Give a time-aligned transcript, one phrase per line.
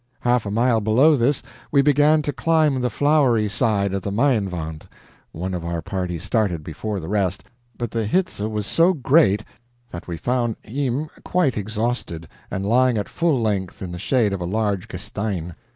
[0.21, 4.87] Half a mile below this we began to climb the flowery side of the Meienwand.
[5.31, 7.43] One of our party started before the rest,
[7.77, 9.43] but the HITZE was so great,
[9.91, 14.41] that we found IHM quite exhausted, and lying at full length in the shade of
[14.41, 15.53] a large GESTEIN.